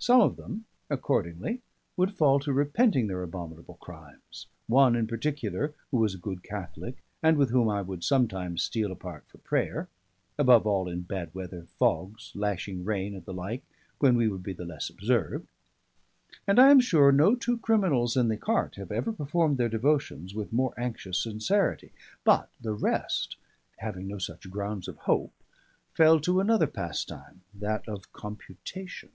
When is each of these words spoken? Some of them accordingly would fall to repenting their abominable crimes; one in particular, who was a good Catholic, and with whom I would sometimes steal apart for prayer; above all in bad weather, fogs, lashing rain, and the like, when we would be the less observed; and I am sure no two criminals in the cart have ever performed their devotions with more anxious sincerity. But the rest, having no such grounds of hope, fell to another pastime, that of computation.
Some 0.00 0.20
of 0.20 0.36
them 0.36 0.64
accordingly 0.88 1.60
would 1.96 2.14
fall 2.14 2.38
to 2.40 2.52
repenting 2.52 3.08
their 3.08 3.24
abominable 3.24 3.74
crimes; 3.74 4.46
one 4.68 4.94
in 4.94 5.08
particular, 5.08 5.74
who 5.90 5.96
was 5.98 6.14
a 6.14 6.18
good 6.18 6.44
Catholic, 6.44 7.02
and 7.20 7.36
with 7.36 7.50
whom 7.50 7.68
I 7.68 7.82
would 7.82 8.04
sometimes 8.04 8.62
steal 8.62 8.92
apart 8.92 9.24
for 9.26 9.38
prayer; 9.38 9.88
above 10.38 10.68
all 10.68 10.88
in 10.88 11.00
bad 11.02 11.34
weather, 11.34 11.66
fogs, 11.80 12.30
lashing 12.36 12.84
rain, 12.84 13.12
and 13.16 13.24
the 13.24 13.34
like, 13.34 13.64
when 13.98 14.16
we 14.16 14.28
would 14.28 14.42
be 14.42 14.52
the 14.52 14.64
less 14.64 14.88
observed; 14.88 15.48
and 16.46 16.60
I 16.60 16.70
am 16.70 16.78
sure 16.80 17.10
no 17.10 17.34
two 17.34 17.58
criminals 17.58 18.16
in 18.16 18.28
the 18.28 18.36
cart 18.36 18.76
have 18.76 18.92
ever 18.92 19.12
performed 19.12 19.58
their 19.58 19.68
devotions 19.68 20.32
with 20.32 20.52
more 20.52 20.72
anxious 20.78 21.20
sincerity. 21.20 21.92
But 22.24 22.50
the 22.60 22.72
rest, 22.72 23.36
having 23.78 24.06
no 24.06 24.18
such 24.18 24.48
grounds 24.48 24.86
of 24.86 24.96
hope, 24.98 25.34
fell 25.92 26.20
to 26.20 26.38
another 26.38 26.68
pastime, 26.68 27.42
that 27.52 27.86
of 27.88 28.12
computation. 28.12 29.10